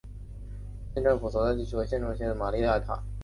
[0.95, 3.03] 县政府所在地位于县中心的玛丽埃塔。